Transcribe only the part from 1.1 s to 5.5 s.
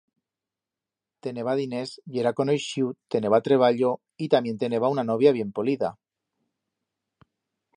Teneba diners, yera conoixiu, teneba treballo, y tamién teneba una novia